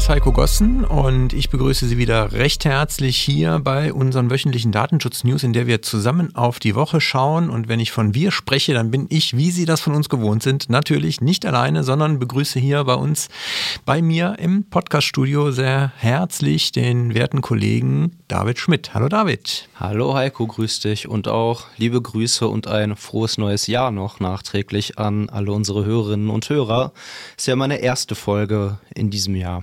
[0.00, 5.42] Ist Heiko Gossen und ich begrüße Sie wieder recht herzlich hier bei unseren wöchentlichen Datenschutz-News,
[5.42, 7.50] in der wir zusammen auf die Woche schauen.
[7.50, 10.42] Und wenn ich von wir spreche, dann bin ich, wie Sie das von uns gewohnt
[10.42, 13.28] sind, natürlich nicht alleine, sondern begrüße hier bei uns,
[13.84, 18.94] bei mir im Podcast-Studio sehr herzlich den werten Kollegen David Schmidt.
[18.94, 19.68] Hallo David.
[19.78, 24.98] Hallo Heiko, grüß dich und auch liebe Grüße und ein frohes neues Jahr noch nachträglich
[24.98, 26.92] an alle unsere Hörerinnen und Hörer.
[27.36, 29.62] Ist ja meine erste Folge in diesem Jahr.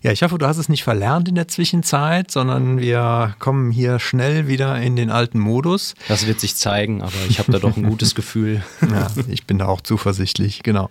[0.00, 3.98] Ja, ich hoffe, du hast es nicht verlernt in der Zwischenzeit, sondern wir kommen hier
[3.98, 5.94] schnell wieder in den alten Modus.
[6.06, 8.62] Das wird sich zeigen, aber ich habe da doch ein gutes Gefühl.
[8.88, 10.88] Ja, ich bin da auch zuversichtlich, genau.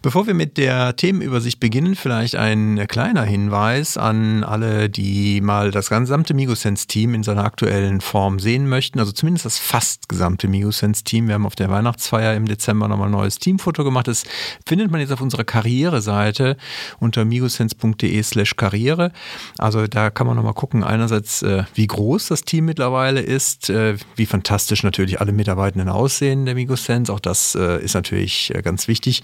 [0.00, 5.90] Bevor wir mit der Themenübersicht beginnen, vielleicht ein kleiner Hinweis an alle, die mal das
[5.90, 11.28] gesamte Migosense-Team in seiner aktuellen Form sehen möchten, also zumindest das fast gesamte Migosense-Team.
[11.28, 14.08] Wir haben auf der Weihnachtsfeier im Dezember nochmal ein neues Teamfoto gemacht.
[14.08, 14.24] Das
[14.66, 16.56] findet man jetzt auf unserer Karriereseite
[16.98, 19.12] unter migosense.de slash Karriere.
[19.58, 23.96] Also da kann man nochmal gucken, einerseits, äh, wie groß das Team mittlerweile ist, äh,
[24.16, 27.12] wie fantastisch natürlich alle Mitarbeitenden aussehen der Migosense.
[27.12, 29.22] Auch das äh, ist natürlich ganz wichtig.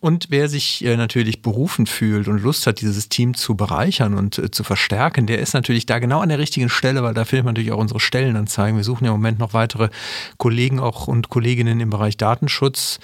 [0.00, 4.64] Und wer sich natürlich berufen fühlt und Lust hat, dieses Team zu bereichern und zu
[4.64, 7.72] verstärken, der ist natürlich da genau an der richtigen Stelle, weil da findet man natürlich
[7.72, 8.76] auch unsere Stellenanzeigen.
[8.76, 9.88] Wir suchen ja im Moment noch weitere
[10.36, 13.00] Kollegen auch und Kolleginnen im Bereich Datenschutz.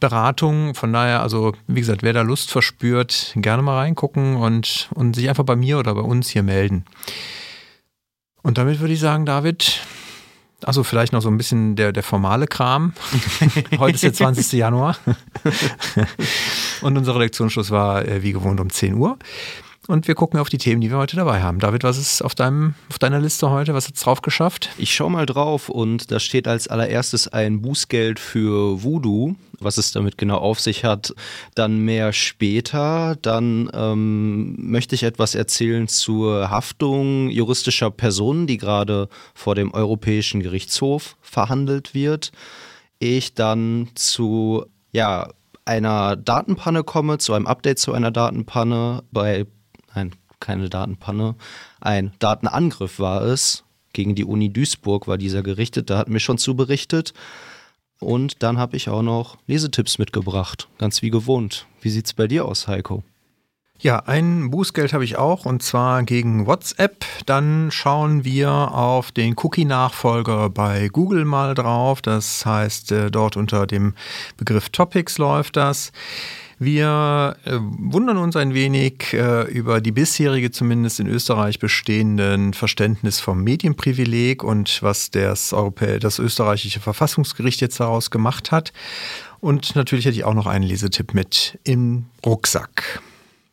[0.00, 0.74] Beratung.
[0.74, 5.28] Von daher, also wie gesagt, wer da Lust verspürt, gerne mal reingucken und, und sich
[5.28, 6.84] einfach bei mir oder bei uns hier melden.
[8.42, 9.82] Und damit würde ich sagen, David,
[10.64, 12.92] also vielleicht noch so ein bisschen der, der formale Kram.
[13.78, 14.52] Heute ist der 20.
[14.52, 14.96] Januar.
[16.80, 19.18] und unser Redaktionsschluss war äh, wie gewohnt um 10 Uhr.
[19.88, 21.60] Und wir gucken auf die Themen, die wir heute dabei haben.
[21.60, 23.72] David, was ist auf, deinem, auf deiner Liste heute?
[23.72, 24.68] Was hat es drauf geschafft?
[24.76, 29.34] Ich schaue mal drauf und da steht als allererstes ein Bußgeld für Voodoo.
[29.60, 31.14] Was es damit genau auf sich hat,
[31.54, 33.16] dann mehr später.
[33.22, 40.42] Dann ähm, möchte ich etwas erzählen zur Haftung juristischer Personen, die gerade vor dem Europäischen
[40.42, 42.30] Gerichtshof verhandelt wird.
[42.98, 45.30] Ich dann zu ja,
[45.64, 49.46] einer Datenpanne komme, zu einem Update zu einer Datenpanne bei
[49.98, 51.34] nein, keine Datenpanne,
[51.80, 53.64] ein Datenangriff war es.
[53.92, 57.14] Gegen die Uni Duisburg war dieser gerichtet, da hatten wir schon zu berichtet.
[58.00, 61.66] Und dann habe ich auch noch Lesetipps mitgebracht, ganz wie gewohnt.
[61.80, 63.02] Wie sieht es bei dir aus, Heiko?
[63.80, 67.04] Ja, ein Bußgeld habe ich auch und zwar gegen WhatsApp.
[67.26, 72.02] Dann schauen wir auf den Cookie-Nachfolger bei Google mal drauf.
[72.02, 73.94] Das heißt, äh, dort unter dem
[74.36, 75.92] Begriff Topics läuft das.
[76.60, 83.20] Wir äh, wundern uns ein wenig äh, über die bisherige, zumindest in Österreich bestehenden Verständnis
[83.20, 85.54] vom Medienprivileg und was das,
[86.00, 88.72] das österreichische Verfassungsgericht jetzt daraus gemacht hat.
[89.40, 93.02] Und natürlich hätte ich auch noch einen Lesetipp mit im Rucksack.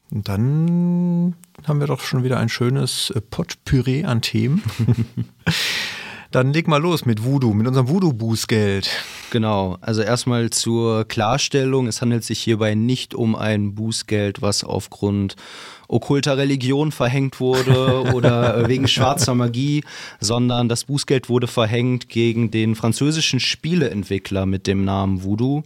[0.10, 1.36] Und dann
[1.68, 4.64] haben wir doch schon wieder ein schönes äh, Potpüree an Themen.
[6.35, 8.90] Dann leg mal los mit Voodoo, mit unserem Voodoo-Bußgeld.
[9.29, 15.38] Genau, also erstmal zur Klarstellung, es handelt sich hierbei nicht um ein Bußgeld, was aufgrund
[15.88, 19.85] okkulter Religion verhängt wurde oder wegen schwarzer Magie,
[20.19, 25.63] sondern das Bußgeld wurde verhängt gegen den französischen Spieleentwickler mit dem Namen Voodoo.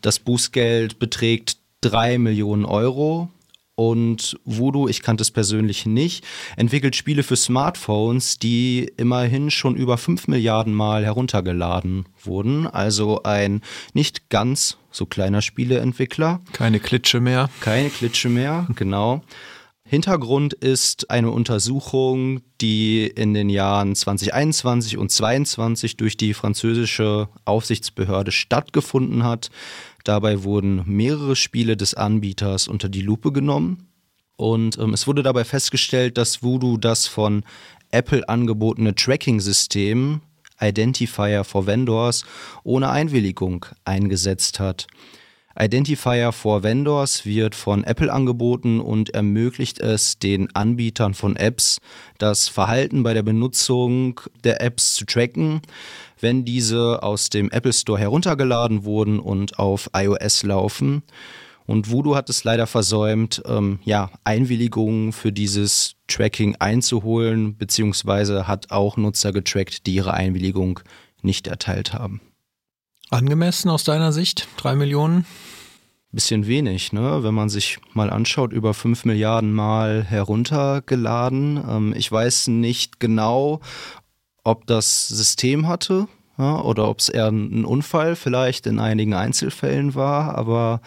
[0.00, 3.28] Das Bußgeld beträgt drei Millionen Euro
[3.76, 6.24] und Voodoo, ich kannte es persönlich nicht,
[6.56, 12.66] entwickelt Spiele für Smartphones, die immerhin schon über 5 Milliarden Mal heruntergeladen wurden.
[12.66, 16.40] Also ein nicht ganz so kleiner Spieleentwickler.
[16.52, 17.50] Keine Klitsche mehr.
[17.60, 19.22] Keine Klitsche mehr, genau.
[19.86, 28.32] Hintergrund ist eine Untersuchung, die in den Jahren 2021 und 2022 durch die französische Aufsichtsbehörde
[28.32, 29.50] stattgefunden hat.
[30.04, 33.88] Dabei wurden mehrere Spiele des Anbieters unter die Lupe genommen
[34.36, 37.44] und ähm, es wurde dabei festgestellt, dass Voodoo das von
[37.90, 40.20] Apple angebotene Tracking-System
[40.60, 42.24] Identifier for Vendors
[42.62, 44.86] ohne Einwilligung eingesetzt hat.
[45.56, 51.78] Identifier for Vendors wird von Apple angeboten und ermöglicht es den Anbietern von Apps,
[52.18, 55.62] das Verhalten bei der Benutzung der Apps zu tracken
[56.24, 61.02] wenn diese aus dem Apple Store heruntergeladen wurden und auf iOS laufen.
[61.66, 68.70] Und Voodoo hat es leider versäumt, ähm, ja, Einwilligungen für dieses Tracking einzuholen, beziehungsweise hat
[68.70, 70.80] auch Nutzer getrackt, die ihre Einwilligung
[71.20, 72.22] nicht erteilt haben.
[73.10, 74.48] Angemessen aus deiner Sicht?
[74.56, 75.26] Drei Millionen?
[76.14, 77.22] bisschen wenig, ne?
[77.22, 81.62] wenn man sich mal anschaut, über 5 Milliarden Mal heruntergeladen.
[81.68, 83.60] Ähm, ich weiß nicht genau,
[84.44, 86.06] ob das System hatte
[86.38, 90.80] ja, oder ob es eher ein Unfall vielleicht in einigen Einzelfällen war, aber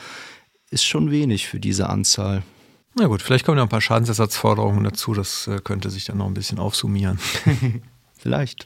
[0.70, 2.44] ist schon wenig für diese Anzahl.
[2.96, 6.26] Na gut, vielleicht kommen ja ein paar Schadensersatzforderungen dazu, das äh, könnte sich dann noch
[6.26, 7.20] ein bisschen aufsummieren.
[8.18, 8.66] vielleicht.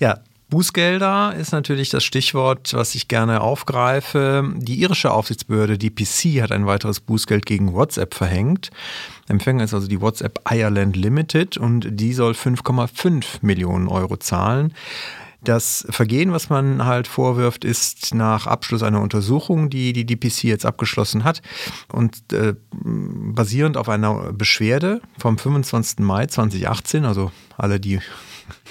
[0.00, 4.52] Ja, Bußgelder ist natürlich das Stichwort, was ich gerne aufgreife.
[4.56, 8.70] Die irische Aufsichtsbehörde, die PC, hat ein weiteres Bußgeld gegen WhatsApp verhängt.
[9.28, 14.74] Empfänger ist also die WhatsApp Ireland Limited und die soll 5,5 Millionen Euro zahlen.
[15.42, 20.66] Das Vergehen, was man halt vorwirft, ist nach Abschluss einer Untersuchung, die die DPC jetzt
[20.66, 21.40] abgeschlossen hat
[21.90, 26.00] und äh, basierend auf einer Beschwerde vom 25.
[26.00, 28.00] Mai 2018, also alle, die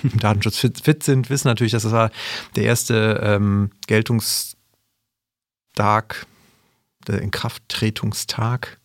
[0.03, 2.11] im Datenschutz fit, fit, sind, wissen natürlich, dass das war
[2.55, 4.57] der erste ähm, Geltungstag,
[7.07, 8.78] der Inkrafttretungstag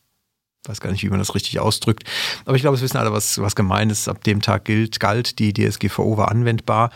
[0.66, 2.04] weiß gar nicht, wie man das richtig ausdrückt.
[2.44, 4.08] Aber ich glaube, es wissen alle, was, was gemeint ist.
[4.08, 6.90] Ab dem Tag gilt, galt, die DSGVO war anwendbar.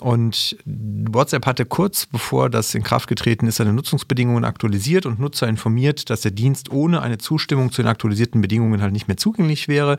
[0.00, 5.48] Und WhatsApp hatte kurz bevor das in Kraft getreten ist, seine Nutzungsbedingungen aktualisiert und Nutzer
[5.48, 9.68] informiert, dass der Dienst ohne eine Zustimmung zu den aktualisierten Bedingungen halt nicht mehr zugänglich
[9.68, 9.98] wäre.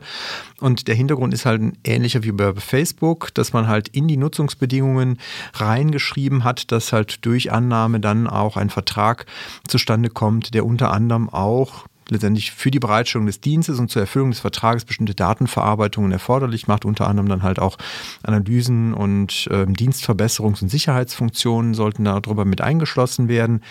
[0.60, 4.16] Und der Hintergrund ist halt ein ähnlicher wie bei Facebook, dass man halt in die
[4.16, 5.18] Nutzungsbedingungen
[5.54, 9.26] reingeschrieben hat, dass halt durch Annahme dann auch ein Vertrag
[9.66, 14.30] zustande kommt, der unter anderem auch letztendlich für die Bereitstellung des Dienstes und zur Erfüllung
[14.30, 17.76] des Vertrages bestimmte Datenverarbeitungen erforderlich macht, unter anderem dann halt auch
[18.22, 23.62] Analysen und äh, Dienstverbesserungs- und Sicherheitsfunktionen sollten darüber mit eingeschlossen werden.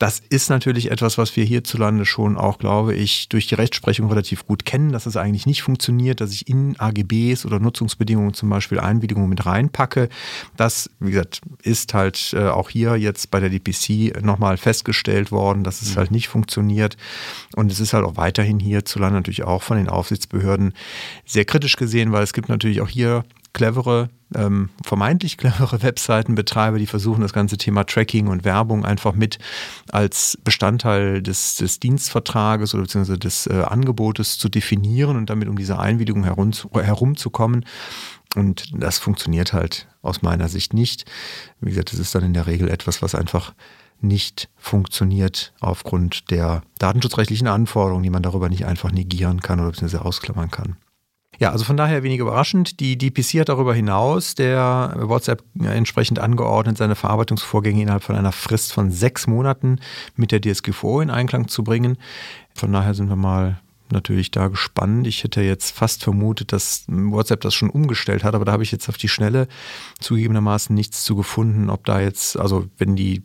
[0.00, 4.46] Das ist natürlich etwas, was wir hierzulande schon auch, glaube ich, durch die Rechtsprechung relativ
[4.46, 8.80] gut kennen, dass es eigentlich nicht funktioniert, dass ich in AGBs oder Nutzungsbedingungen zum Beispiel
[8.80, 10.08] Einwilligungen mit reinpacke.
[10.56, 15.64] Das, wie gesagt, ist halt äh, auch hier jetzt bei der DPC nochmal festgestellt worden,
[15.64, 15.96] dass es mhm.
[15.98, 16.96] halt nicht funktioniert.
[17.54, 20.72] Und es ist halt auch weiterhin hierzulande natürlich auch von den Aufsichtsbehörden
[21.26, 26.86] sehr kritisch gesehen, weil es gibt natürlich auch hier clevere, ähm, vermeintlich clevere Webseitenbetreiber, die
[26.86, 29.38] versuchen, das ganze Thema Tracking und Werbung einfach mit
[29.90, 35.56] als Bestandteil des, des Dienstvertrages oder beziehungsweise des äh, Angebotes zu definieren und damit um
[35.56, 37.64] diese Einwilligung herum, herumzukommen.
[38.36, 41.04] Und das funktioniert halt aus meiner Sicht nicht.
[41.60, 43.52] Wie gesagt, das ist dann in der Regel etwas, was einfach
[44.00, 50.04] nicht funktioniert aufgrund der datenschutzrechtlichen Anforderungen, die man darüber nicht einfach negieren kann oder beziehungsweise
[50.04, 50.76] ausklammern kann.
[51.40, 52.80] Ja, also von daher wenig überraschend.
[52.80, 58.74] Die DPC hat darüber hinaus der WhatsApp entsprechend angeordnet, seine Verarbeitungsvorgänge innerhalb von einer Frist
[58.74, 59.80] von sechs Monaten
[60.16, 61.96] mit der DSGVO in Einklang zu bringen.
[62.54, 63.58] Von daher sind wir mal
[63.90, 65.06] natürlich da gespannt.
[65.06, 68.70] Ich hätte jetzt fast vermutet, dass WhatsApp das schon umgestellt hat, aber da habe ich
[68.70, 69.48] jetzt auf die Schnelle
[69.98, 73.22] zugegebenermaßen nichts zu gefunden, ob da jetzt, also wenn die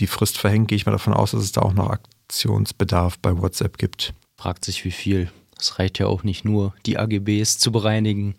[0.00, 3.40] die Frist verhängt, gehe ich mal davon aus, dass es da auch noch Aktionsbedarf bei
[3.40, 4.12] WhatsApp gibt.
[4.36, 5.30] Fragt sich wie viel.
[5.58, 8.34] Es reicht ja auch nicht nur, die AGBs zu bereinigen.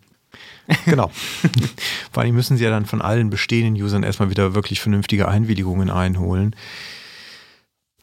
[0.86, 1.12] Genau.
[2.12, 5.90] Vor allem müssen sie ja dann von allen bestehenden Usern erstmal wieder wirklich vernünftige Einwilligungen
[5.90, 6.56] einholen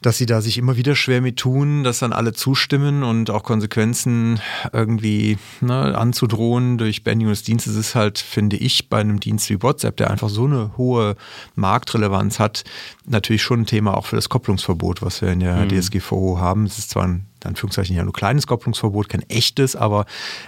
[0.03, 3.45] dass sie da sich immer wieder schwer mit tun, dass dann alle zustimmen und auch
[3.45, 4.41] Konsequenzen
[4.73, 9.63] irgendwie ne, anzudrohen durch Beendigung des Dienstes ist halt, finde ich, bei einem Dienst wie
[9.63, 11.17] WhatsApp, der einfach so eine hohe
[11.55, 12.65] Marktrelevanz hat,
[13.07, 15.69] natürlich schon ein Thema auch für das Kopplungsverbot, was wir in der mhm.
[15.69, 16.67] DSGVO haben.
[16.67, 20.07] Es ist zwar ein in Anführungszeichen ja nur kleines Kopplungsverbot, kein echtes, aber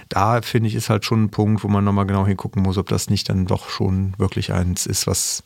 [0.08, 2.88] da finde ich ist halt schon ein Punkt, wo man nochmal genau hingucken muss, ob
[2.88, 5.42] das nicht dann doch schon wirklich eins ist, was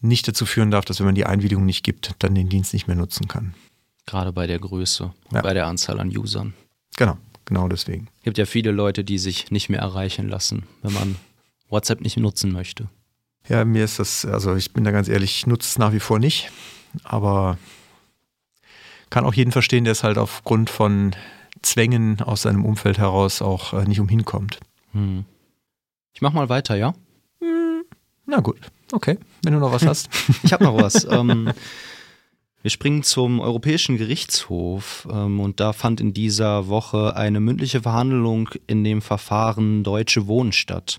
[0.00, 2.86] nicht dazu führen darf, dass wenn man die Einwilligung nicht gibt, dann den Dienst nicht
[2.86, 3.54] mehr nutzen kann.
[4.06, 5.42] Gerade bei der Größe, ja.
[5.42, 6.54] bei der Anzahl an Usern.
[6.96, 8.08] Genau, genau deswegen.
[8.18, 11.16] Es gibt ja viele Leute, die sich nicht mehr erreichen lassen, wenn man
[11.68, 12.88] WhatsApp nicht nutzen möchte.
[13.48, 16.00] Ja, mir ist das, also ich bin da ganz ehrlich, ich nutze es nach wie
[16.00, 16.50] vor nicht,
[17.04, 17.58] aber
[19.10, 21.14] kann auch jeden verstehen, der es halt aufgrund von
[21.62, 24.60] Zwängen aus seinem Umfeld heraus auch äh, nicht umhin kommt.
[24.92, 25.24] Hm.
[26.12, 26.94] Ich mach mal weiter, ja?
[27.40, 27.84] Hm,
[28.26, 28.58] na gut.
[28.92, 30.08] Okay, wenn du noch was hast.
[30.42, 31.04] ich habe noch was.
[31.10, 31.52] ähm,
[32.62, 38.50] wir springen zum Europäischen Gerichtshof ähm, und da fand in dieser Woche eine mündliche Verhandlung
[38.66, 40.98] in dem Verfahren Deutsche Wohnen statt.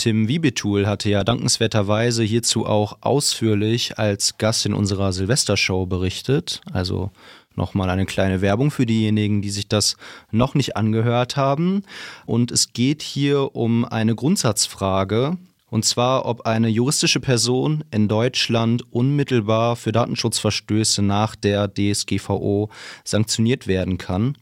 [0.00, 6.62] Tim Wiebetul hatte ja dankenswerterweise hierzu auch ausführlich als Gast in unserer Silvestershow berichtet.
[6.72, 7.10] Also
[7.54, 9.98] nochmal eine kleine Werbung für diejenigen, die sich das
[10.30, 11.82] noch nicht angehört haben.
[12.24, 15.36] Und es geht hier um eine Grundsatzfrage,
[15.68, 22.70] und zwar, ob eine juristische Person in Deutschland unmittelbar für Datenschutzverstöße nach der DSGVO
[23.04, 24.34] sanktioniert werden kann,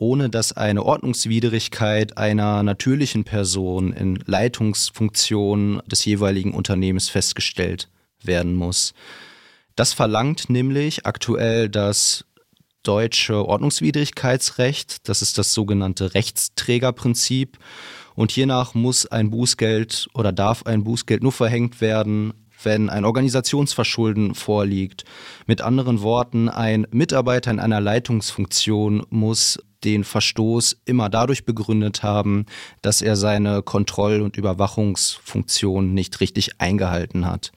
[0.00, 7.88] ohne dass eine Ordnungswidrigkeit einer natürlichen Person in Leitungsfunktion des jeweiligen Unternehmens festgestellt
[8.22, 8.94] werden muss.
[9.76, 12.24] Das verlangt nämlich aktuell das
[12.82, 15.06] deutsche Ordnungswidrigkeitsrecht.
[15.06, 17.58] Das ist das sogenannte Rechtsträgerprinzip.
[18.14, 24.34] Und hiernach muss ein Bußgeld oder darf ein Bußgeld nur verhängt werden, wenn ein Organisationsverschulden
[24.34, 25.04] vorliegt.
[25.46, 32.46] Mit anderen Worten, ein Mitarbeiter in einer Leitungsfunktion muss den Verstoß immer dadurch begründet haben,
[32.82, 37.52] dass er seine Kontroll- und Überwachungsfunktion nicht richtig eingehalten hat.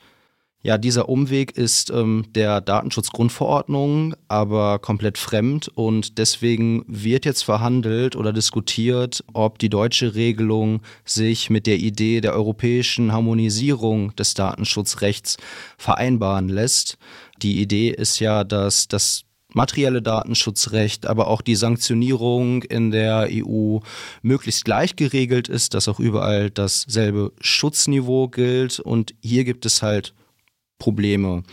[0.66, 8.16] Ja, dieser Umweg ist ähm, der Datenschutzgrundverordnung aber komplett fremd und deswegen wird jetzt verhandelt
[8.16, 15.36] oder diskutiert, ob die deutsche Regelung sich mit der Idee der europäischen Harmonisierung des Datenschutzrechts
[15.78, 16.98] vereinbaren lässt.
[17.42, 23.80] Die Idee ist ja, dass das materielle Datenschutzrecht, aber auch die Sanktionierung in der EU
[24.22, 30.14] möglichst gleich geregelt ist, dass auch überall dasselbe Schutzniveau gilt und hier gibt es halt
[30.80, 31.44] Probleme.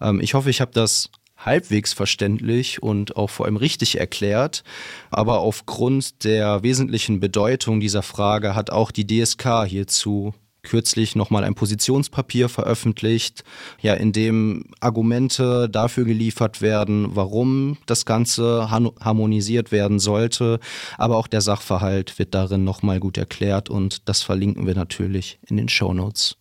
[0.00, 4.64] Ähm, ich hoffe, ich habe das halbwegs verständlich und auch vor allem richtig erklärt.
[5.10, 10.34] Aber aufgrund der wesentlichen Bedeutung dieser Frage hat auch die DSK hierzu
[10.66, 13.44] kürzlich nochmal ein Positionspapier veröffentlicht,
[13.80, 20.60] ja, in dem Argumente dafür geliefert werden, warum das Ganze harmonisiert werden sollte.
[20.98, 25.56] Aber auch der Sachverhalt wird darin nochmal gut erklärt und das verlinken wir natürlich in
[25.56, 26.36] den Show Notes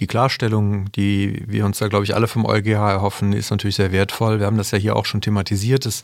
[0.00, 3.92] die Klarstellung, die wir uns da, glaube ich, alle vom EuGH erhoffen, ist natürlich sehr
[3.92, 4.40] wertvoll.
[4.40, 5.86] Wir haben das ja hier auch schon thematisiert.
[5.86, 6.02] Es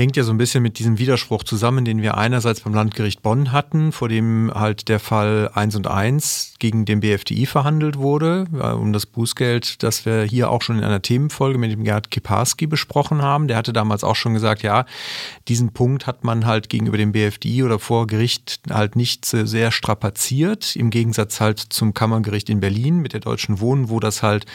[0.00, 3.52] hängt ja so ein bisschen mit diesem Widerspruch zusammen, den wir einerseits beim Landgericht Bonn
[3.52, 8.46] hatten, vor dem halt der Fall 1 und 1 gegen den BFDI verhandelt wurde,
[8.78, 12.66] um das Bußgeld, das wir hier auch schon in einer Themenfolge mit dem Gerhard Kiparski
[12.66, 13.46] besprochen haben.
[13.46, 14.86] Der hatte damals auch schon gesagt, ja,
[15.48, 20.76] diesen Punkt hat man halt gegenüber dem BFDI oder vor Gericht halt nicht sehr strapaziert,
[20.76, 24.46] im Gegensatz halt zum Kammergericht in Berlin mit der Deutschen Wohnen, wo das halt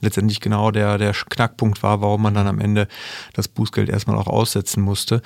[0.00, 2.88] letztendlich genau der, der Knackpunkt war, warum man dann am Ende
[3.34, 5.22] das Bußgeld erstmal auch aussetzen muss musste.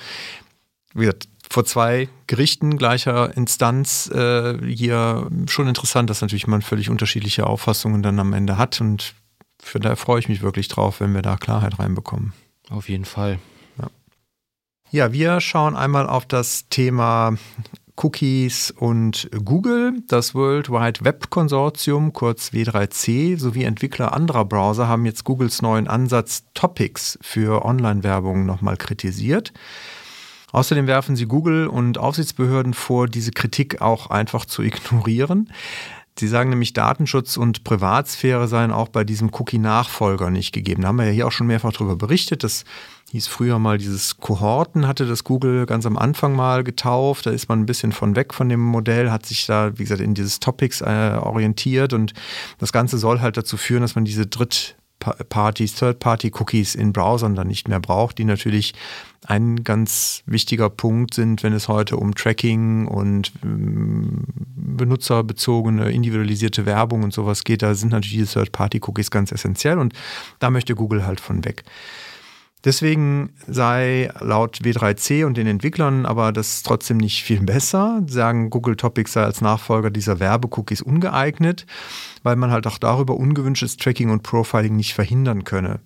[0.95, 6.89] Wie gesagt, vor zwei Gerichten gleicher Instanz äh, hier schon interessant, dass natürlich man völlig
[6.89, 9.13] unterschiedliche Auffassungen dann am Ende hat und
[9.61, 12.33] für daher freue ich mich wirklich drauf, wenn wir da Klarheit reinbekommen.
[12.71, 13.39] Auf jeden Fall.
[13.77, 13.89] Ja.
[14.89, 17.37] ja, wir schauen einmal auf das Thema
[18.01, 20.01] Cookies und Google.
[20.07, 25.87] Das World Wide Web Konsortium, kurz W3C, sowie Entwickler anderer Browser haben jetzt Googles neuen
[25.87, 29.51] Ansatz Topics für Online-Werbung nochmal kritisiert.
[30.51, 35.51] Außerdem werfen sie Google und Aufsichtsbehörden vor, diese Kritik auch einfach zu ignorieren.
[36.17, 40.81] Sie sagen nämlich, Datenschutz und Privatsphäre seien auch bei diesem Cookie-Nachfolger nicht gegeben.
[40.81, 42.43] Da haben wir ja hier auch schon mehrfach darüber berichtet.
[42.43, 42.65] Das
[43.11, 47.25] hieß früher mal dieses Kohorten, hatte das Google ganz am Anfang mal getauft.
[47.25, 50.01] Da ist man ein bisschen von weg von dem Modell, hat sich da, wie gesagt,
[50.01, 52.13] in dieses Topics äh, orientiert und
[52.57, 57.47] das Ganze soll halt dazu führen, dass man diese Dritt- Parties, Third-Party-Cookies in Browsern dann
[57.47, 58.73] nicht mehr braucht, die natürlich
[59.25, 64.23] ein ganz wichtiger Punkt sind, wenn es heute um Tracking und ähm,
[64.55, 67.61] benutzerbezogene, individualisierte Werbung und sowas geht.
[67.61, 69.93] Da sind natürlich diese Third-Party-Cookies ganz essentiell und
[70.39, 71.63] da möchte Google halt von weg.
[72.65, 78.03] Deswegen sei laut W3C und den Entwicklern aber das trotzdem nicht viel besser.
[78.07, 81.65] Sagen, Google Topics sei als Nachfolger dieser Werbecookies ungeeignet,
[82.23, 85.79] weil man halt auch darüber ungewünschtes Tracking und Profiling nicht verhindern könne.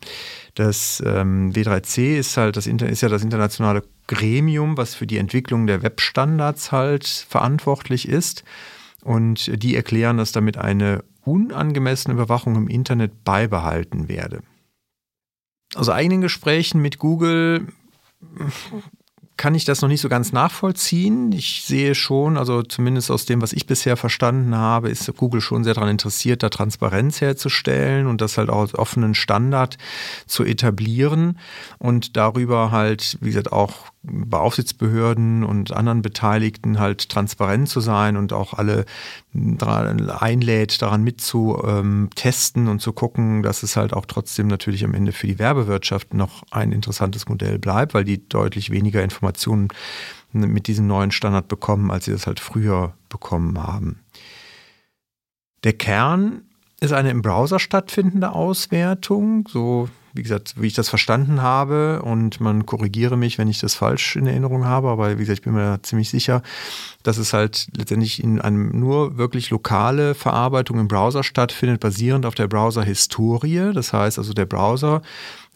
[0.56, 5.68] Das ähm, W3C ist halt das ist ja das internationale Gremium, was für die Entwicklung
[5.68, 8.44] der Webstandards halt verantwortlich ist.
[9.03, 14.42] Und die erklären, dass damit eine unangemessene Überwachung im Internet beibehalten werde
[15.75, 17.68] aus eigenen Gesprächen mit Google
[19.38, 21.32] kann ich das noch nicht so ganz nachvollziehen.
[21.32, 25.63] Ich sehe schon, also zumindest aus dem, was ich bisher verstanden habe, ist Google schon
[25.63, 29.77] sehr daran interessiert, da Transparenz herzustellen und das halt auch als offenen Standard
[30.27, 31.39] zu etablieren
[31.80, 38.17] und darüber halt, wie gesagt, auch bei Aufsichtsbehörden und anderen Beteiligten halt transparent zu sein
[38.17, 38.86] und auch alle
[39.33, 45.27] einlädt, daran mitzutesten und zu gucken, dass es halt auch trotzdem natürlich am Ende für
[45.27, 49.69] die Werbewirtschaft noch ein interessantes Modell bleibt, weil die deutlich weniger Informationen
[50.33, 54.00] mit diesem neuen Standard bekommen, als sie das halt früher bekommen haben.
[55.63, 56.41] Der Kern
[56.81, 62.39] ist eine im Browser stattfindende Auswertung, so wie gesagt, wie ich das verstanden habe und
[62.39, 65.53] man korrigiere mich, wenn ich das falsch in Erinnerung habe, aber wie gesagt, ich bin
[65.53, 66.43] mir da ziemlich sicher,
[67.01, 72.36] dass es halt letztendlich in einem nur wirklich lokale Verarbeitung im Browser stattfindet, basierend auf
[72.36, 73.72] der Browser-Historie.
[73.74, 75.01] Das heißt also, der Browser,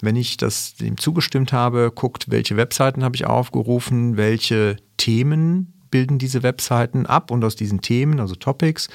[0.02, 6.18] wenn ich das dem zugestimmt habe, guckt, welche Webseiten habe ich aufgerufen, welche Themen bilden
[6.18, 8.90] diese Webseiten ab und aus diesen Themen, also Topics,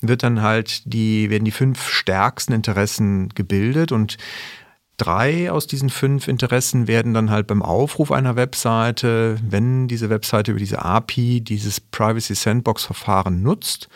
[0.00, 4.18] wird dann halt die, werden die fünf stärksten Interessen gebildet und
[4.96, 10.52] Drei aus diesen fünf Interessen werden dann halt beim Aufruf einer Webseite, wenn diese Webseite
[10.52, 13.88] über diese API dieses Privacy Sandbox Verfahren nutzt,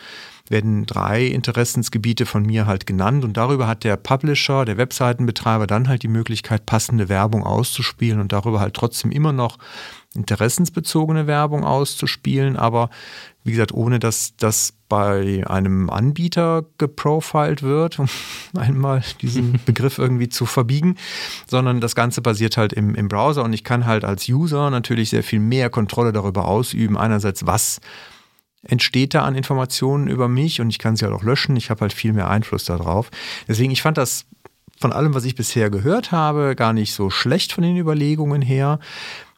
[0.49, 5.87] werden drei Interessensgebiete von mir halt genannt und darüber hat der Publisher, der Webseitenbetreiber dann
[5.87, 9.57] halt die Möglichkeit, passende Werbung auszuspielen und darüber halt trotzdem immer noch
[10.15, 12.89] interessensbezogene Werbung auszuspielen, aber
[13.43, 18.07] wie gesagt, ohne dass das bei einem Anbieter geprofiled wird, um
[18.57, 20.95] einmal diesen Begriff irgendwie zu verbiegen,
[21.47, 25.11] sondern das Ganze basiert halt im, im Browser und ich kann halt als User natürlich
[25.11, 26.97] sehr viel mehr Kontrolle darüber ausüben.
[26.97, 27.79] Einerseits, was
[28.63, 31.55] entsteht da an Informationen über mich und ich kann sie halt auch löschen.
[31.55, 33.09] Ich habe halt viel mehr Einfluss darauf.
[33.47, 34.25] Deswegen, ich fand das
[34.79, 38.79] von allem, was ich bisher gehört habe, gar nicht so schlecht von den Überlegungen her.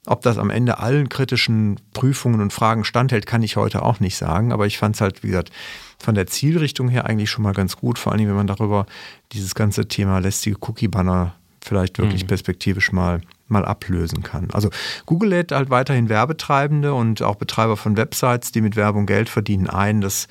[0.08, 4.18] Ob das am Ende allen kritischen Prüfungen und Fragen standhält, kann ich heute auch nicht
[4.18, 4.52] sagen.
[4.52, 5.52] Aber ich fand es halt, wie gesagt,
[6.00, 8.00] von der Zielrichtung her eigentlich schon mal ganz gut.
[8.00, 8.88] Vor allem, wenn man darüber
[9.32, 12.28] dieses ganze Thema lästige Cookie-Banner vielleicht wirklich mhm.
[12.28, 14.50] perspektivisch mal, mal ablösen kann.
[14.52, 14.70] Also
[15.06, 19.68] Google lädt halt weiterhin Werbetreibende und auch Betreiber von Websites, die mit Werbung Geld verdienen,
[19.68, 20.28] ein, das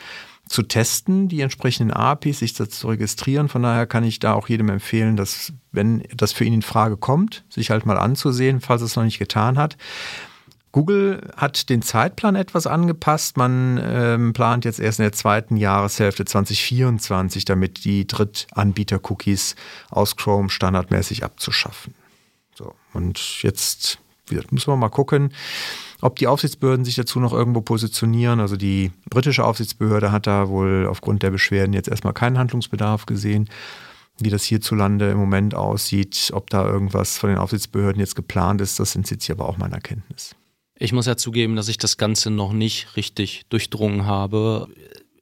[0.51, 3.49] zu testen, die entsprechenden APIs, sich das zu registrieren.
[3.49, 6.97] Von daher kann ich da auch jedem empfehlen, dass, wenn das für ihn in Frage
[6.97, 9.77] kommt, sich halt mal anzusehen, falls es noch nicht getan hat.
[10.73, 13.37] Google hat den Zeitplan etwas angepasst.
[13.37, 19.55] Man ähm, plant jetzt erst in der zweiten Jahreshälfte 2024 damit, die Drittanbieter-Cookies
[19.89, 21.95] aus Chrome standardmäßig abzuschaffen.
[22.57, 24.01] So, und jetzt
[24.51, 25.33] müssen wir mal gucken,
[26.01, 28.41] ob die Aufsichtsbehörden sich dazu noch irgendwo positionieren.
[28.41, 33.49] Also die britische Aufsichtsbehörde hat da wohl aufgrund der Beschwerden jetzt erstmal keinen Handlungsbedarf gesehen
[34.23, 38.79] wie das hierzulande im Moment aussieht, ob da irgendwas von den Aufsichtsbehörden jetzt geplant ist,
[38.79, 40.35] das entzieht sich aber auch meiner Kenntnis.
[40.79, 44.69] Ich muss ja zugeben, dass ich das Ganze noch nicht richtig durchdrungen habe.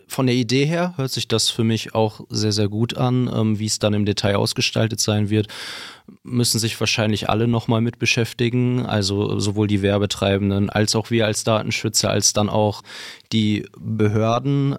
[0.08, 3.30] Von der Idee her hört sich das für mich auch sehr, sehr gut an.
[3.32, 5.48] Ähm, wie es dann im Detail ausgestaltet sein wird,
[6.22, 8.86] müssen sich wahrscheinlich alle nochmal mit beschäftigen.
[8.86, 12.82] Also sowohl die Werbetreibenden als auch wir als Datenschützer, als dann auch
[13.32, 14.76] die Behörden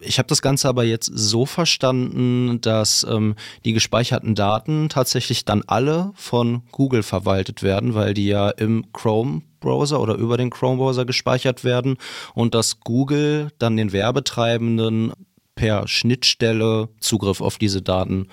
[0.00, 5.62] ich habe das Ganze aber jetzt so verstanden, dass ähm, die gespeicherten Daten tatsächlich dann
[5.66, 11.64] alle von Google verwaltet werden, weil die ja im Chrome-Browser oder über den Chrome-Browser gespeichert
[11.64, 11.96] werden
[12.34, 15.12] und dass Google dann den Werbetreibenden
[15.54, 18.28] per Schnittstelle Zugriff auf diese Daten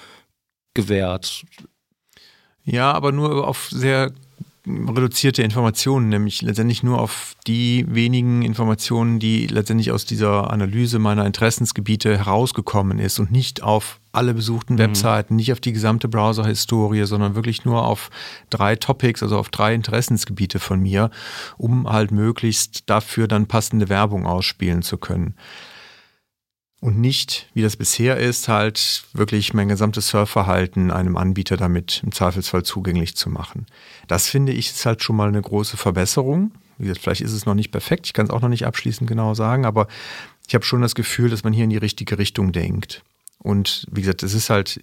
[0.73, 1.45] gewährt.
[2.63, 4.12] Ja, aber nur auf sehr
[4.88, 11.25] reduzierte Informationen, nämlich letztendlich nur auf die wenigen Informationen, die letztendlich aus dieser Analyse meiner
[11.25, 14.79] Interessensgebiete herausgekommen ist und nicht auf alle besuchten mhm.
[14.79, 18.10] Webseiten, nicht auf die gesamte Browser-Historie, sondern wirklich nur auf
[18.49, 21.12] drei Topics, also auf drei Interessensgebiete von mir,
[21.58, 25.36] um halt möglichst dafür dann passende Werbung ausspielen zu können
[26.81, 32.13] und nicht, wie das bisher ist, halt wirklich mein gesamtes Surfverhalten einem Anbieter damit im
[32.13, 33.65] Zweifelsfall zugänglich zu machen.
[34.07, 36.51] Das finde ich ist halt schon mal eine große Verbesserung.
[36.77, 39.09] Wie gesagt, vielleicht ist es noch nicht perfekt, ich kann es auch noch nicht abschließend
[39.09, 39.87] genau sagen, aber
[40.47, 43.03] ich habe schon das Gefühl, dass man hier in die richtige Richtung denkt.
[43.39, 44.79] Und wie gesagt, es ist halt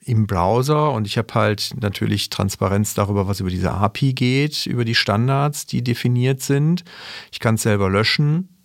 [0.00, 4.84] im Browser und ich habe halt natürlich Transparenz darüber, was über diese API geht, über
[4.84, 6.84] die Standards, die definiert sind.
[7.32, 8.55] Ich kann es selber löschen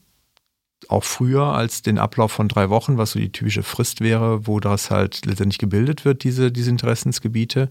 [0.90, 4.60] auch früher als den Ablauf von drei Wochen, was so die typische Frist wäre, wo
[4.60, 7.70] das halt letztendlich gebildet wird, diese, diese Interessensgebiete.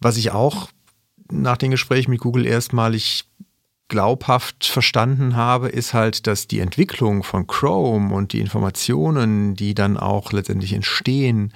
[0.00, 0.68] Was ich auch
[1.30, 3.24] nach den Gesprächen mit Google erstmalig
[3.88, 9.96] glaubhaft verstanden habe, ist halt, dass die Entwicklung von Chrome und die Informationen, die dann
[9.96, 11.52] auch letztendlich entstehen,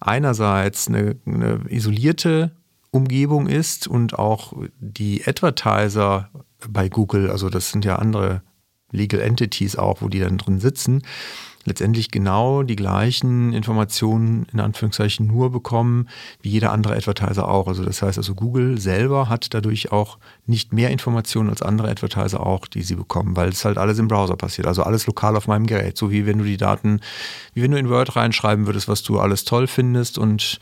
[0.00, 2.52] einerseits eine, eine isolierte
[2.90, 6.30] Umgebung ist und auch die Advertiser
[6.68, 8.42] bei Google, also das sind ja andere
[8.96, 11.02] Legal Entities auch, wo die dann drin sitzen,
[11.66, 16.08] letztendlich genau die gleichen Informationen in Anführungszeichen nur bekommen
[16.40, 17.68] wie jeder andere Advertiser auch.
[17.68, 22.44] Also das heißt also Google selber hat dadurch auch nicht mehr Informationen als andere Advertiser
[22.44, 24.66] auch, die sie bekommen, weil es halt alles im Browser passiert.
[24.66, 25.98] Also alles lokal auf meinem Gerät.
[25.98, 27.00] So wie wenn du die Daten,
[27.54, 30.58] wie wenn du in Word reinschreiben würdest, was du alles toll findest und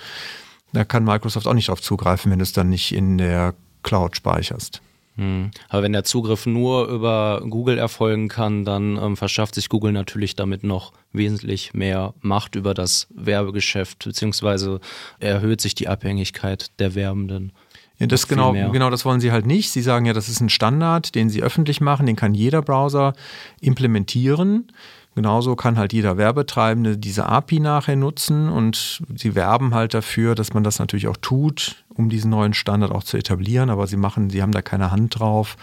[0.72, 4.16] da kann Microsoft auch nicht drauf zugreifen, wenn du es dann nicht in der Cloud
[4.16, 4.80] speicherst.
[5.16, 5.52] Hm.
[5.68, 10.34] Aber wenn der Zugriff nur über Google erfolgen kann, dann ähm, verschafft sich Google natürlich
[10.34, 14.80] damit noch wesentlich mehr Macht über das Werbegeschäft, beziehungsweise
[15.20, 17.52] erhöht sich die Abhängigkeit der Werbenden.
[17.98, 19.70] Ja, das genau, genau, das wollen sie halt nicht.
[19.70, 23.12] Sie sagen ja, das ist ein Standard, den sie öffentlich machen, den kann jeder Browser
[23.60, 24.66] implementieren.
[25.14, 30.54] Genauso kann halt jeder Werbetreibende diese API nachher nutzen und sie werben halt dafür, dass
[30.54, 34.30] man das natürlich auch tut, um diesen neuen Standard auch zu etablieren, aber sie machen,
[34.30, 35.56] sie haben da keine Hand drauf,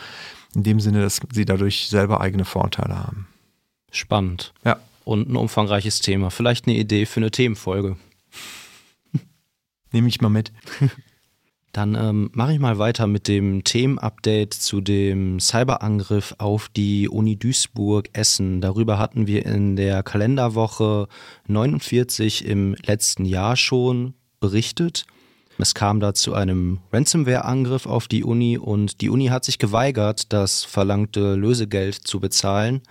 [0.55, 3.27] in dem Sinne, dass sie dadurch selber eigene Vorteile haben.
[3.91, 4.53] Spannend.
[4.63, 4.77] Ja.
[5.03, 6.29] Und ein umfangreiches Thema.
[6.29, 7.97] Vielleicht eine Idee für eine Themenfolge.
[9.91, 10.51] Nehme ich mal mit.
[11.73, 17.37] Dann ähm, mache ich mal weiter mit dem Themenupdate zu dem Cyberangriff auf die Uni
[17.37, 18.59] Duisburg-Essen.
[18.59, 21.07] Darüber hatten wir in der Kalenderwoche
[21.47, 25.05] 49 im letzten Jahr schon berichtet.
[25.57, 30.33] Es kam da zu einem Ransomware-Angriff auf die Uni und die Uni hat sich geweigert,
[30.33, 32.81] das verlangte Lösegeld zu bezahlen.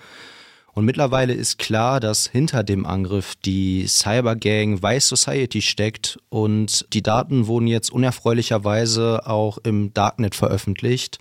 [0.72, 7.02] Und mittlerweile ist klar, dass hinter dem Angriff die Cybergang Vice Society steckt und die
[7.02, 11.18] Daten wurden jetzt unerfreulicherweise auch im Darknet veröffentlicht.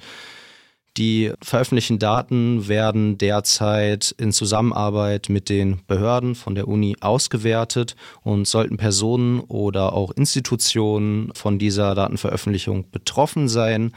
[1.00, 8.46] Die veröffentlichten Daten werden derzeit in Zusammenarbeit mit den Behörden von der Uni ausgewertet und
[8.46, 13.94] sollten Personen oder auch Institutionen von dieser Datenveröffentlichung betroffen sein,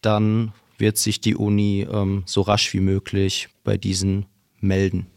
[0.00, 4.26] dann wird sich die Uni ähm, so rasch wie möglich bei diesen
[4.60, 5.08] melden.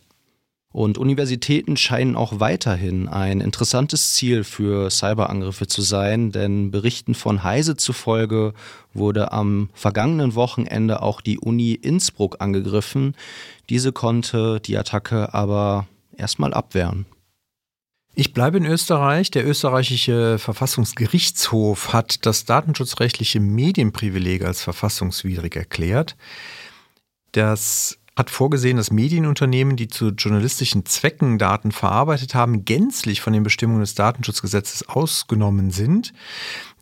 [0.77, 7.43] Und Universitäten scheinen auch weiterhin ein interessantes Ziel für Cyberangriffe zu sein, denn Berichten von
[7.43, 8.53] Heise zufolge
[8.93, 13.15] wurde am vergangenen Wochenende auch die Uni Innsbruck angegriffen.
[13.71, 17.07] Diese konnte die Attacke aber erstmal abwehren.
[18.13, 19.31] Ich bleibe in Österreich.
[19.31, 26.15] Der österreichische Verfassungsgerichtshof hat das datenschutzrechtliche Medienprivileg als verfassungswidrig erklärt.
[27.31, 33.43] Das hat vorgesehen, dass Medienunternehmen, die zu journalistischen Zwecken Daten verarbeitet haben, gänzlich von den
[33.43, 36.13] Bestimmungen des Datenschutzgesetzes ausgenommen sind.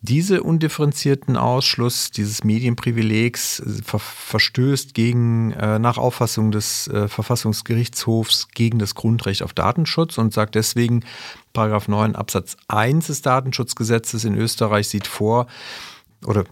[0.00, 8.48] Diese undifferenzierten Ausschluss dieses Medienprivilegs äh, ver verstößt gegen, äh, nach Auffassung des äh, Verfassungsgerichtshofs
[8.54, 11.04] gegen das Grundrecht auf Datenschutz und sagt deswegen,
[11.52, 15.48] Paragraph 9 Absatz 1 des Datenschutzgesetzes in Österreich sieht vor,
[16.24, 16.46] oder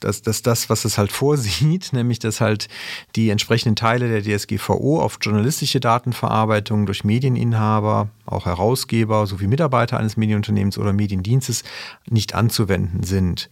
[0.00, 2.68] dass, dass das, was es halt vorsieht, nämlich dass halt
[3.16, 10.16] die entsprechenden Teile der DSGVO auf journalistische Datenverarbeitung durch Medieninhaber, auch Herausgeber sowie Mitarbeiter eines
[10.16, 11.64] Medienunternehmens oder Mediendienstes
[12.08, 13.48] nicht anzuwenden sind.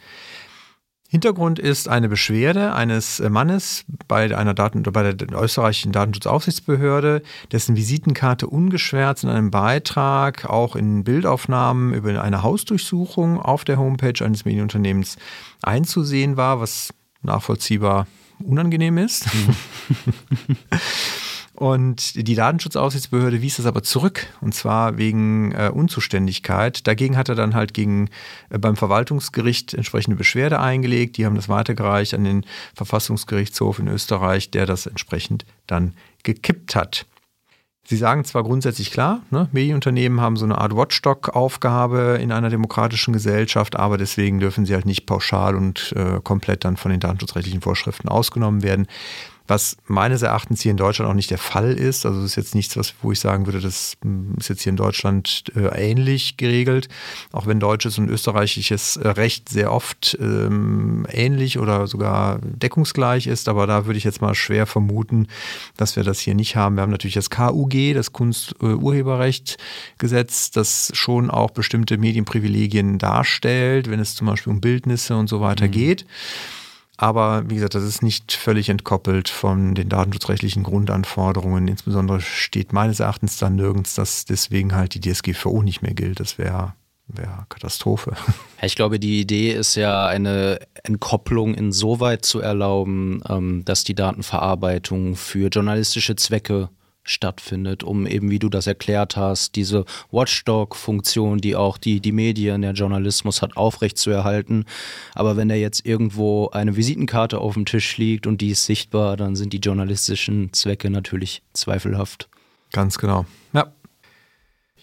[1.11, 8.47] Hintergrund ist eine Beschwerde eines Mannes bei einer Daten, bei der österreichischen Datenschutzaufsichtsbehörde, dessen Visitenkarte
[8.47, 15.17] ungeschwärzt in einem Beitrag, auch in Bildaufnahmen über eine Hausdurchsuchung auf der Homepage eines Medienunternehmens
[15.63, 16.93] einzusehen war, was
[17.23, 18.07] nachvollziehbar
[18.45, 19.25] unangenehm ist.
[21.59, 26.87] Und die Datenschutzaufsichtsbehörde wies das aber zurück, und zwar wegen äh, Unzuständigkeit.
[26.87, 28.11] Dagegen hat er dann halt gegen,
[28.49, 31.17] äh, beim Verwaltungsgericht entsprechende Beschwerde eingelegt.
[31.17, 37.07] Die haben das weitergereicht an den Verfassungsgerichtshof in Österreich, der das entsprechend dann gekippt hat.
[37.83, 43.13] Sie sagen zwar grundsätzlich klar, ne, Medienunternehmen haben so eine Art Watchdog-Aufgabe in einer demokratischen
[43.13, 47.63] Gesellschaft, aber deswegen dürfen sie halt nicht pauschal und äh, komplett dann von den datenschutzrechtlichen
[47.63, 48.87] Vorschriften ausgenommen werden
[49.49, 52.05] was meines Erachtens hier in Deutschland auch nicht der Fall ist.
[52.05, 54.69] Also es ist jetzt nichts, was, wo ich sagen würde, das hm, ist jetzt hier
[54.71, 56.91] in Deutschland äh, ähnlich geregelt,
[57.33, 63.49] auch wenn deutsches und österreichisches äh, Recht sehr oft ähm, ähnlich oder sogar deckungsgleich ist.
[63.49, 65.29] Aber da würde ich jetzt mal schwer vermuten,
[65.79, 66.77] dass wir das hier nicht haben.
[66.77, 74.15] Wir haben natürlich das KUG, das Kunsturheberrechtgesetz, das schon auch bestimmte Medienprivilegien darstellt, wenn es
[74.15, 75.71] zum Beispiel um Bildnisse und so weiter mhm.
[75.71, 76.05] geht.
[76.99, 81.69] Aber wie gesagt, das ist nicht völlig entkoppelt von den datenschutzrechtlichen Grundanforderungen.
[81.69, 86.19] Insbesondere steht meines Erachtens dann nirgends, dass deswegen halt die DSGVO nicht mehr gilt.
[86.19, 86.75] Das wäre
[87.09, 88.13] wäre Katastrophe.
[88.61, 95.15] Ich glaube, die Idee ist ja eine Entkopplung insoweit zu erlauben, ähm, dass die Datenverarbeitung
[95.15, 96.69] für journalistische Zwecke
[97.09, 102.63] stattfindet, um eben, wie du das erklärt hast, diese Watchdog-Funktion, die auch die, die Medien,
[102.63, 104.65] der Journalismus hat, aufrechtzuerhalten.
[105.15, 109.17] Aber wenn da jetzt irgendwo eine Visitenkarte auf dem Tisch liegt und die ist sichtbar,
[109.17, 112.29] dann sind die journalistischen Zwecke natürlich zweifelhaft.
[112.73, 113.25] Ganz genau.
[113.53, 113.73] Ja.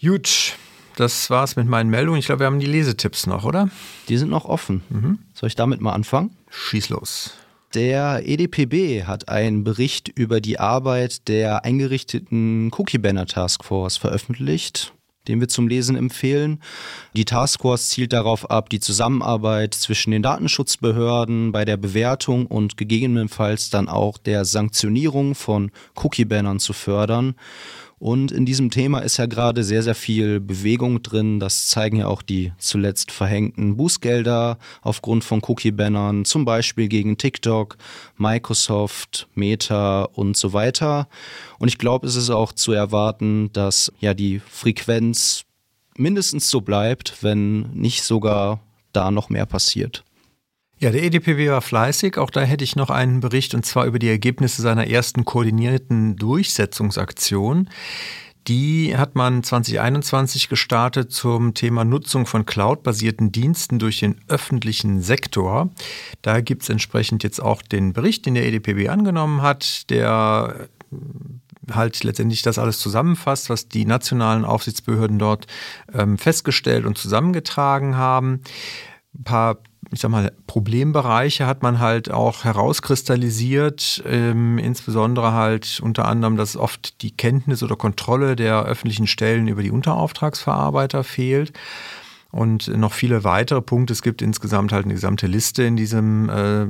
[0.00, 0.54] Gut.
[0.96, 2.18] Das war's mit meinen Meldungen.
[2.18, 3.68] Ich glaube, wir haben die Lesetipps noch, oder?
[4.08, 4.82] Die sind noch offen.
[4.88, 5.18] Mhm.
[5.34, 6.30] Soll ich damit mal anfangen?
[6.48, 7.34] Schieß los.
[7.74, 14.92] Der EDPB hat einen Bericht über die Arbeit der eingerichteten Cookie Banner Task Force veröffentlicht
[15.28, 16.60] den wir zum Lesen empfehlen.
[17.14, 23.70] Die Taskforce zielt darauf ab, die Zusammenarbeit zwischen den Datenschutzbehörden bei der Bewertung und gegebenenfalls
[23.70, 27.34] dann auch der Sanktionierung von Cookie-Bannern zu fördern.
[27.98, 31.40] Und in diesem Thema ist ja gerade sehr, sehr viel Bewegung drin.
[31.40, 37.78] Das zeigen ja auch die zuletzt verhängten Bußgelder aufgrund von Cookie-Bannern, zum Beispiel gegen TikTok,
[38.18, 41.08] Microsoft, Meta und so weiter.
[41.58, 45.44] Und ich glaube, es ist auch zu erwarten, dass ja die Frequenz
[45.96, 48.60] mindestens so bleibt, wenn nicht sogar
[48.92, 50.04] da noch mehr passiert.
[50.78, 52.18] Ja, der EDPW war fleißig.
[52.18, 56.16] Auch da hätte ich noch einen Bericht und zwar über die Ergebnisse seiner ersten koordinierten
[56.16, 57.70] Durchsetzungsaktion.
[58.46, 65.70] Die hat man 2021 gestartet zum Thema Nutzung von Cloud-basierten Diensten durch den öffentlichen Sektor.
[66.20, 70.68] Da gibt es entsprechend jetzt auch den Bericht, den der EDPB angenommen hat, der
[71.72, 75.46] halt letztendlich das alles zusammenfasst, was die nationalen Aufsichtsbehörden dort
[75.92, 78.42] ähm, festgestellt und zusammengetragen haben.
[79.18, 79.58] Ein paar
[79.92, 86.56] ich sag mal, Problembereiche hat man halt auch herauskristallisiert, ähm, insbesondere halt unter anderem, dass
[86.56, 91.52] oft die Kenntnis oder Kontrolle der öffentlichen Stellen über die Unterauftragsverarbeiter fehlt.
[92.32, 93.94] Und noch viele weitere Punkte.
[93.94, 96.66] Es gibt insgesamt halt eine gesamte Liste in diesem äh,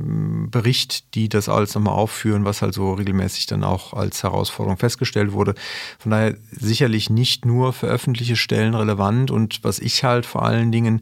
[0.49, 5.33] Bericht, die das alles nochmal aufführen, was halt so regelmäßig dann auch als Herausforderung festgestellt
[5.33, 5.55] wurde.
[5.99, 10.71] Von daher sicherlich nicht nur für öffentliche Stellen relevant und was ich halt vor allen
[10.71, 11.01] Dingen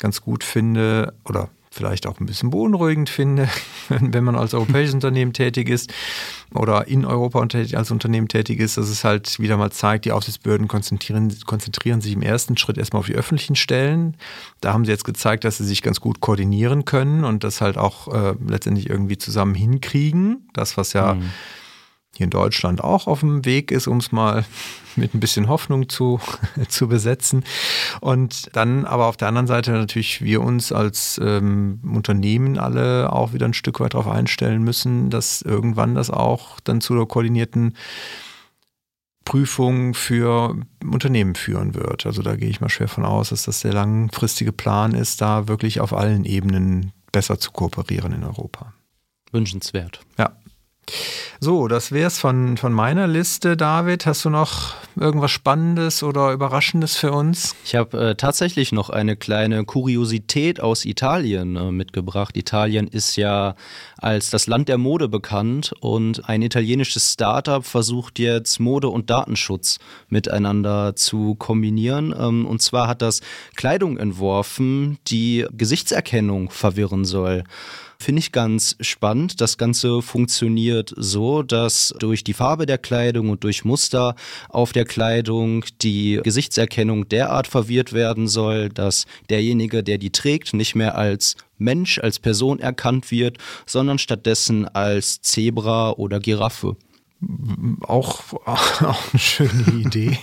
[0.00, 3.48] ganz gut finde oder vielleicht auch ein bisschen beunruhigend finde,
[3.88, 5.92] wenn man als europäisches Unternehmen tätig ist
[6.52, 10.66] oder in Europa als Unternehmen tätig ist, dass es halt wieder mal zeigt, die Aufsichtsbehörden
[10.66, 14.16] konzentrieren, konzentrieren sich im ersten Schritt erstmal auf die öffentlichen Stellen.
[14.60, 17.78] Da haben sie jetzt gezeigt, dass sie sich ganz gut koordinieren können und das halt
[17.78, 20.48] auch äh, letztendlich irgendwie zusammen hinkriegen.
[20.52, 21.30] Das, was ja mhm
[22.16, 24.44] hier in Deutschland auch auf dem Weg ist, um es mal
[24.96, 26.20] mit ein bisschen Hoffnung zu,
[26.68, 27.44] zu besetzen.
[28.00, 33.32] Und dann aber auf der anderen Seite natürlich wir uns als ähm, Unternehmen alle auch
[33.32, 37.74] wieder ein Stück weit darauf einstellen müssen, dass irgendwann das auch dann zu einer koordinierten
[39.24, 42.04] Prüfung für Unternehmen führen wird.
[42.04, 45.46] Also da gehe ich mal schwer von aus, dass das der langfristige Plan ist, da
[45.46, 48.74] wirklich auf allen Ebenen besser zu kooperieren in Europa.
[49.30, 50.00] Wünschenswert.
[50.18, 50.39] Ja.
[51.40, 53.56] So, das wäre es von, von meiner Liste.
[53.56, 57.54] David, hast du noch irgendwas Spannendes oder Überraschendes für uns?
[57.64, 62.36] Ich habe äh, tatsächlich noch eine kleine Kuriosität aus Italien äh, mitgebracht.
[62.36, 63.54] Italien ist ja
[63.96, 69.78] als das Land der Mode bekannt und ein italienisches Startup versucht jetzt Mode und Datenschutz
[70.08, 72.14] miteinander zu kombinieren.
[72.18, 73.20] Ähm, und zwar hat das
[73.56, 77.44] Kleidung entworfen, die Gesichtserkennung verwirren soll.
[78.02, 79.42] Finde ich ganz spannend.
[79.42, 84.14] Das Ganze funktioniert so, dass durch die Farbe der Kleidung und durch Muster
[84.48, 90.74] auf der Kleidung die Gesichtserkennung derart verwirrt werden soll, dass derjenige, der die trägt, nicht
[90.74, 93.36] mehr als Mensch, als Person erkannt wird,
[93.66, 96.76] sondern stattdessen als Zebra oder Giraffe.
[97.82, 100.18] Auch, auch eine schöne Idee.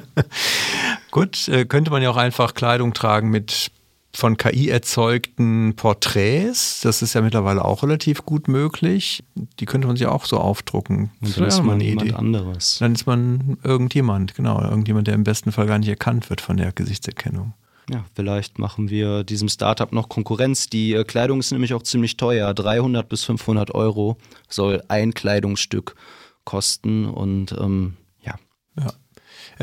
[1.10, 3.70] Gut, äh, könnte man ja auch einfach Kleidung tragen mit
[4.12, 6.80] von KI erzeugten Porträts.
[6.80, 9.22] Das ist ja mittlerweile auch relativ gut möglich.
[9.60, 11.10] Die könnte man sich auch so aufdrucken.
[11.20, 12.78] Und dann ist man jemand anderes.
[12.78, 14.60] Dann ist man irgendjemand, genau.
[14.62, 17.54] Irgendjemand, der im besten Fall gar nicht erkannt wird von der Gesichtserkennung.
[17.88, 20.68] Ja, vielleicht machen wir diesem Startup noch Konkurrenz.
[20.68, 22.54] Die äh, Kleidung ist nämlich auch ziemlich teuer.
[22.54, 24.16] 300 bis 500 Euro
[24.48, 25.96] soll ein Kleidungsstück
[26.44, 28.36] kosten und ähm, ja.
[28.78, 28.92] Ja,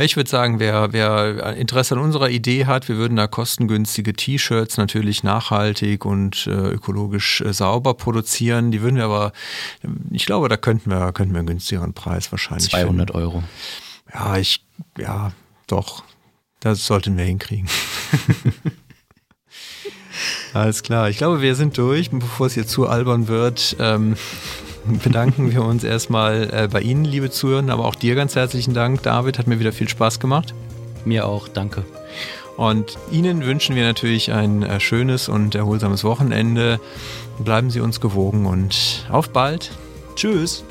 [0.04, 4.78] ich würde sagen, wer, wer Interesse an unserer Idee hat, wir würden da kostengünstige T-Shirts
[4.78, 8.72] natürlich nachhaltig und äh, ökologisch äh, sauber produzieren.
[8.72, 9.32] Die würden wir aber,
[10.12, 12.70] ich glaube, da könnten wir, könnten wir einen günstigeren Preis wahrscheinlich.
[12.70, 13.24] 200 finden.
[13.24, 13.44] Euro.
[14.14, 14.64] Ja, ich,
[14.98, 15.32] ja,
[15.66, 16.04] doch.
[16.60, 17.68] Das sollten wir hinkriegen.
[20.54, 21.10] Alles klar.
[21.10, 22.10] Ich glaube, wir sind durch.
[22.12, 24.16] Bevor es hier zu albern wird, ähm,
[25.04, 29.04] bedanken wir uns erstmal äh, bei Ihnen, liebe Zuhörer, aber auch dir ganz herzlichen Dank,
[29.04, 29.38] David.
[29.38, 30.54] Hat mir wieder viel Spaß gemacht.
[31.06, 31.86] Mir auch, danke.
[32.58, 36.80] Und Ihnen wünschen wir natürlich ein äh, schönes und erholsames Wochenende.
[37.40, 39.72] Bleiben Sie uns gewogen und auf bald.
[40.16, 40.64] Tschüss.